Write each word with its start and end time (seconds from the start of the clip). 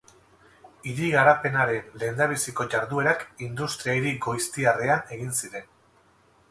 Hiri-garapenaren 0.91 1.91
lehendabiziko 2.03 2.65
jarduerak 2.73 3.27
industria-hiri 3.49 4.17
goiztiarrean 4.27 5.17
egin 5.19 5.41
ziren. 5.41 5.71